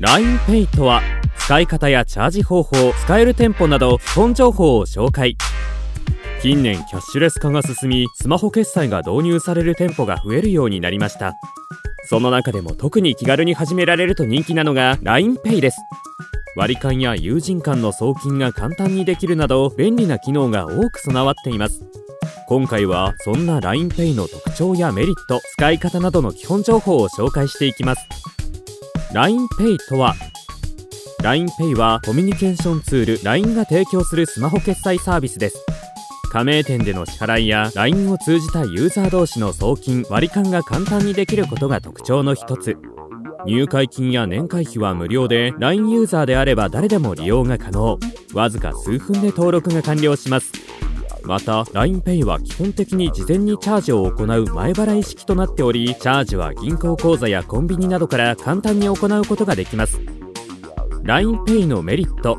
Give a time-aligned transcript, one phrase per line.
[0.00, 1.02] LINEPay とは
[1.36, 2.70] 使い方やチャージ方法
[3.04, 5.36] 使える店舗など基本情報を紹介。
[6.40, 11.34] 近年キャッシュレス化が進みスマホ決済が導入される店舗が増えるようになりました。
[12.08, 15.76] その中でも特に気軽に始められると人気なのが LINEPay です。
[16.56, 21.82] 割り勘や友人間の送金が簡単にできるなど便利な機能が多く備わっています。
[22.48, 28.08] 今回はそんな LINEPay の特徴やメリット使い方などの基本情報を紹介していきます。
[29.12, 30.14] LINEPay とは
[31.22, 35.66] LINEPay はコミュニケーションツール LINE が提供するスマホ決済サービスです。
[36.30, 42.78] 加盟店での支払いや LINE を通じたユーザー同士の送金割り勘が簡単にできることが特徴の一つ。
[43.46, 47.98] 入会金や年会費は無料で LINE ユーザーであれば誰でも利用が可能。
[48.32, 50.52] わずか数分で登録が完了します。
[51.24, 60.00] また LINEPay は基本的に事前にチャージを行う前払い式となっておりチャージは銀行口座やコンビニなどから簡単に行うことができます。
[61.04, 62.38] LINEPay のメリット。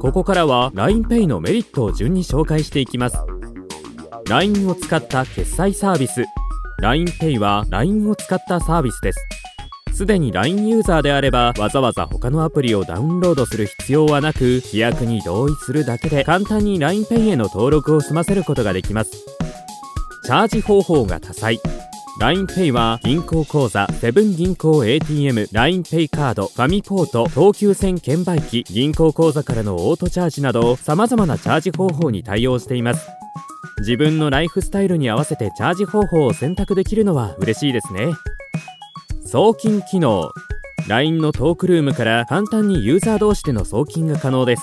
[0.00, 3.18] ここからは LINEPay のメリットを順に紹介していきます。
[4.28, 6.24] LINE を使った決済サービス。
[6.82, 9.41] LINEPay は LINE を使ったサービスです。
[10.02, 19.12] すでに LINE ユーザーであればわざわざ他のアプリをダウンロードする必要はなく規約に同意するだけで簡単に LINEPay への登録を済ませることができます。
[20.24, 21.60] チャージ方法が多彩。
[22.20, 33.08] LINEPay は銀行口座、セブン銀行 ATM、LINEPay カード、ファミポート、東急線券売機、銀行口座からのオートチャージなど様々なチャージ方法に対応しています。
[33.78, 38.10] 自分のライフスタイルに合わせてチャージ方法を選択できるのは嬉しいですね。
[39.32, 40.30] 送金機能。
[40.88, 44.62] LINE のトークルームから簡単にユーザー同士での送金が可能です。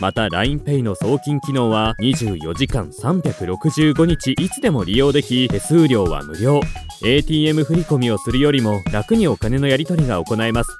[0.00, 6.60] また LINEPay の送金機能は24時間365日いつでも利用でき手数料は無料。
[7.04, 10.76] ATM 振込をするよりも楽にお金のやり取りが行えます。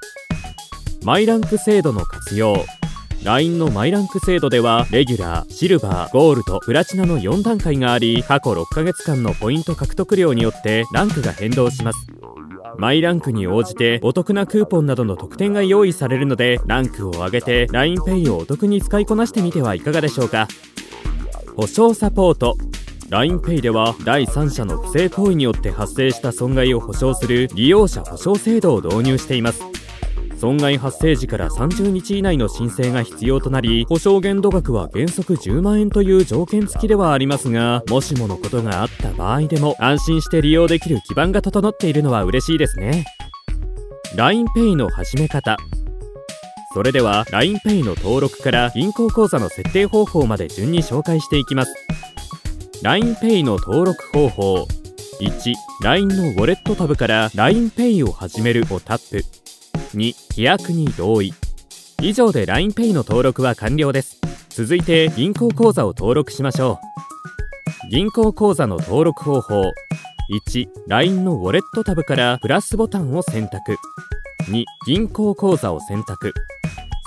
[1.05, 2.65] マイランク制度の活用。
[3.23, 12.09] LINE のマイランク制度ではレギュラー、シルバー、ゴールド、プラチナの4段階があり過去6ヶ月間のポイント獲得量によってランクが変動します。
[12.79, 20.49] マイランクに応じてお得なクーポンなどの特典が用意されるのでランクを上げて LINEPay をお得に使いこなしてみてはいかがでしょうか。
[21.57, 22.57] 保証サポート。
[23.11, 29.63] LINEPay では第三者の不正行為によって発生した損害を保証する利用者保証制度を導入しています。
[30.45, 43.07] 損害発生時から30日以内の申請が必要となり保証限度額は原則10万円という条件付きではありますがもしものことがあった場合でも安心して利用できる基盤が整っているのは嬉しいですね。
[44.17, 45.57] LINEPay の始め方。
[46.75, 51.75] それでは LINEPay の登録から銀行口座の設定方法まで順に紹介していきます。
[52.83, 54.69] LINEPay の登録方法。
[55.81, 59.25] 1LINE のウォレットタブから LINEPay を始めるをタップ。
[59.97, 61.33] 2規約に同意。
[62.01, 64.21] 以上で LINEPay の登録は完了です。
[64.51, 66.79] 続いて銀行口座を登録しましょ
[67.87, 67.91] う。
[67.91, 69.63] 銀行口座の登録方法。
[70.49, 73.77] 1LINE のウォレットタブからプラスボタンを選択。
[74.49, 76.33] 2銀行口座を選択。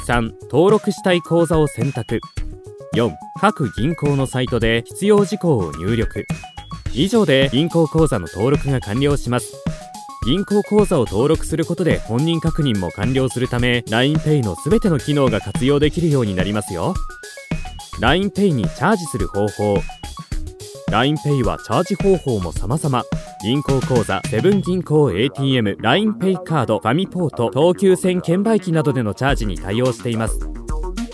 [0.07, 2.19] 3登録したい口座を選択。
[2.95, 6.25] 4各銀行のサイトで必要事項を入力。
[6.93, 9.63] 以上で銀行口座の登録が完了します。
[10.27, 16.95] 銀行口座を登録することで本人確認も完了するため LINEPay の全ての機能が活用できるようになりますよ。
[18.01, 19.77] LINEPay にチャージする方法。
[20.89, 23.03] LINEPay はチャージ方法も様々。
[23.41, 30.37] 銀行口座、セブン銀行 ATM、LINEPay カード、ファミポート、東急線券売機などでのチャージに対応しています。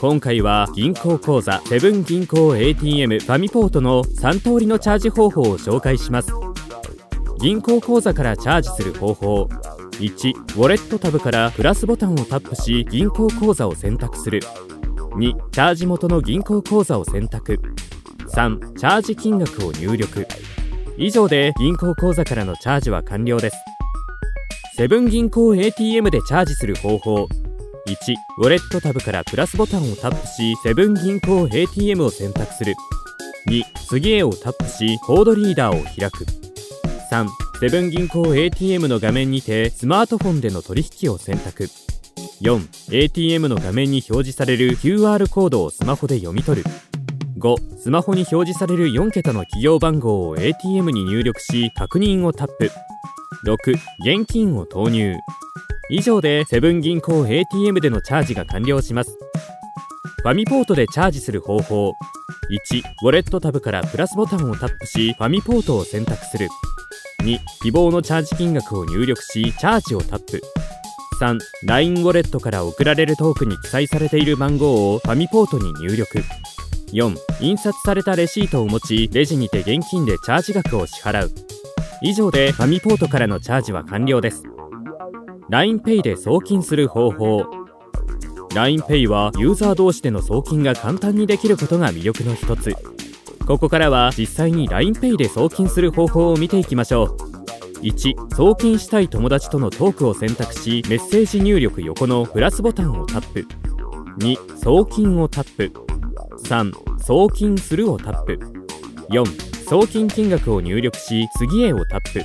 [0.02, 6.34] 今回は銀行口座、セブン銀行 ATM、ファミポートの3通りのチャージ方法を紹介します。
[7.44, 9.50] 銀行口座からチャージする方法。
[10.00, 14.40] 1ウォレットタブからプラスボタンをタップし銀行口座を選択する。
[15.18, 17.60] 2チャージ元の銀行口座を選択。
[18.34, 20.26] 3チャージ金額を入力。
[20.98, 23.58] 以上で銀行口座からのチャージは完了です。
[24.78, 27.16] セブン銀行 ATM でチャージする方法。
[27.16, 27.28] 1
[28.38, 32.74] ウォレットタブからプラスボタンをタップしセブン銀行 ATM を選択する。
[33.50, 36.43] 2次へをタップしコードリーダーを開く。
[37.14, 37.28] 3
[37.60, 41.66] セブン銀行 ATM の画面にてスマートフォンでの取引を選択。
[42.42, 46.70] 4ATM の画面に表示される QR コードをスマホで読み取る。
[47.38, 52.72] 5スマホに表示される4桁の企業番号を ATM に入力し確認をタップ。
[53.46, 55.14] 6現金を投入。
[55.92, 59.16] 以上でセブン銀行 ATM でのチャージが完了します。
[60.24, 61.94] ファミポートでチャージする方法。
[62.50, 66.48] 1ウォレットタブからプラスボタンをタップしファミポートを選択する。
[67.24, 70.42] 2希望のチャージ金額を入力しチャージをタップ。
[71.22, 76.20] 3 LINE ウォレットから送られるトークに記載されている番号をファミポートに入力。
[76.92, 81.32] 4印刷されたレシートを持ちレジにて現金でチャージ額を支払う。
[82.02, 84.44] 以上でファミポートからのチャージは完了です。
[85.50, 87.46] LINEPay で送金する方法。
[88.50, 92.76] LINEPay はユーザー同士での送金が簡単にできることが魅力の一つ。
[93.46, 97.34] ここからは実際に LINEPay で送金する方法を見ていきましょう。
[97.82, 103.46] 1送金したい友達とのトークを選択しメッセージ入力横のプラスボタンをタップ。
[104.20, 105.72] 2送金をタップ。
[106.46, 106.72] 3
[107.04, 108.40] 送金するをタップ。
[109.10, 112.22] 4送金金額を入力し次へをタップ。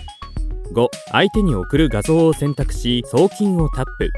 [0.74, 4.10] 5相手に送る画像を選択し送金をタップ。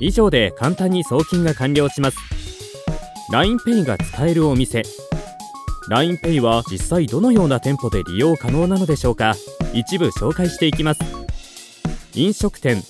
[0.00, 2.16] 以上で簡単に送金が完了します。
[3.32, 4.82] LINEPay が使えるお店。
[5.88, 9.34] LINEPay は実際どのような店舗で利用可能なのでしょうか？
[9.72, 11.00] 一部紹介していきます。
[12.14, 12.82] 飲食店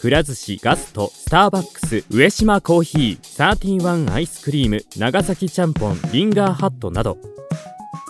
[0.00, 7.18] くら寿司ガストスターバックス上島コーヒーサーティワンアイスクリーム長崎ちゃんぽんリンガーハットなど。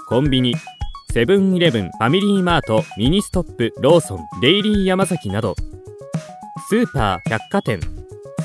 [0.09, 0.55] コンビニ
[1.13, 5.55] セブンイレブンファミリーマートミニストップローソンデイリーヤマザキなど。
[6.69, 7.81] スーパー百貨店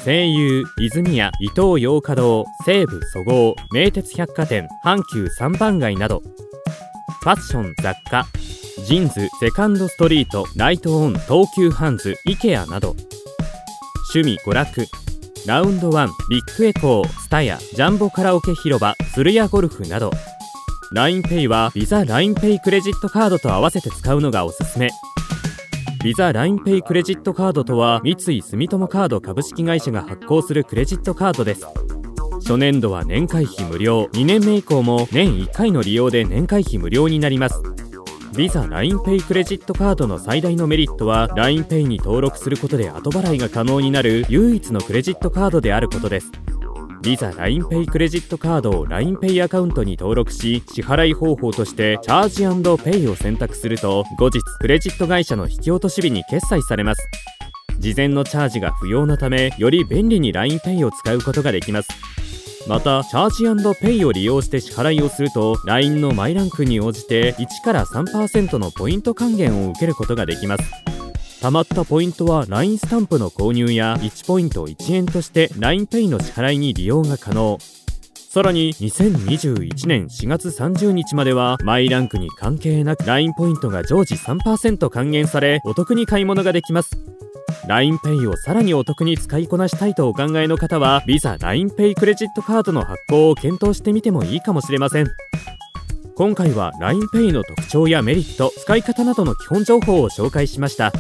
[0.08, 6.22] 西友泉屋伊東洋華堂西武そごう名鉄百貨店阪急三番街など。
[7.22, 8.26] ファッション雑貨
[8.86, 12.96] JINS セカンドストリートライトオン東急ハンズ IKEA など。
[14.14, 14.86] 趣味娯楽
[15.46, 20.12] ラウンドワンビッグエコー TSUTAYA ジャンボカラオケ広場つるやゴルフなど。
[20.96, 24.90] LINEPay は VISALINEPay クレジットカードと合わせて使うのがおすすめ。
[26.08, 31.68] VISALINEPay クレジットカードとは三井住友カード株式会社が発行するクレジットカードです。
[32.36, 34.06] 初年度は年会費無料。
[34.14, 37.62] 2年目以降も年1回の利用で年会費無料になります。
[38.32, 46.32] VISALINEPay クレジットカードの最大のメリットは LINEPay に登録することで後払いが可能になる唯一のクレジットカードであることです。
[47.02, 57.02] VISALINEPay クレジットカードを LINEPay アカウントに登録し支払い方法としてチャージペイを選択すると後日クレジット会社の引き落とし日に決済されます。
[57.80, 61.90] 事前のチャージが不要なためより便利に LINEPay を使うことができます。
[62.68, 70.97] またチャージペイを利用して支払いをすると LINE のマイランクに応じて1から3%のポイント還元を受けることができます。
[71.48, 77.58] 貯まったポイントは LINE スタンプの購入や1ポイント1円として LINEPay の支払いに利用が可能。
[78.30, 86.98] さらに2021年4月30日まではマイランクに関係なく LINE ポイントが常時3%還元されお得に買い物ができます。
[87.70, 95.08] LINEPay をさらにお得に使いこなしたいとお考えの方は VISALINEPay クレジットカードの発行を検討してみてもいいかもしれません。
[96.18, 100.92] 今回は LINEPay の特徴やメリット使い方などの基本情報を紹介しました。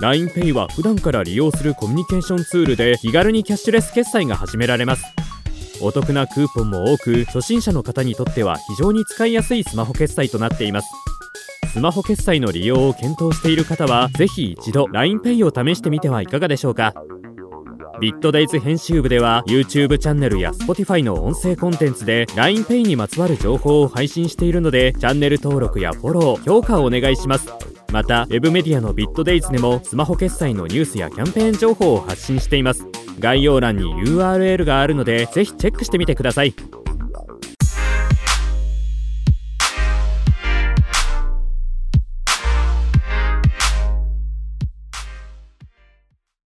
[0.00, 5.04] LINEPay は普段から利用するコミュニケーションツールで気軽にキャッシュレス決済が始められます。
[5.82, 10.88] お得なクーポンも多く初心者の方にとっては非常に使いやすいスマホ決済となっています。
[11.72, 16.94] スマホ決済の利用を検討している方は是非一度 LINEPay を試してみてはいかがでしょうか。
[18.02, 27.46] ビットデイズ編集部では YouTube チャンネルや Spotify の音声コンテンツで LINEPay にまつわる情報を配信しているのでチャンネル登録やフォロー評価をお願いします。
[27.92, 32.84] また Web メディアのビットデイズでもスマホ決済のニュースやキャンペーン情報を発信しています。
[33.20, 36.52] 概要欄に URL があるのでぜひチェックしてみてください。